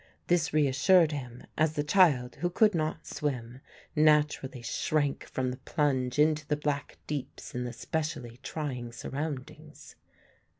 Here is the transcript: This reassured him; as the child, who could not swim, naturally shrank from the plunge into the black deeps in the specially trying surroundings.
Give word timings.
This 0.25 0.51
reassured 0.51 1.11
him; 1.11 1.43
as 1.59 1.73
the 1.73 1.83
child, 1.83 2.37
who 2.37 2.49
could 2.49 2.73
not 2.73 3.05
swim, 3.05 3.61
naturally 3.95 4.63
shrank 4.63 5.25
from 5.25 5.51
the 5.51 5.57
plunge 5.57 6.17
into 6.17 6.43
the 6.47 6.57
black 6.57 6.97
deeps 7.05 7.53
in 7.53 7.65
the 7.65 7.71
specially 7.71 8.39
trying 8.41 8.91
surroundings. 8.93 9.95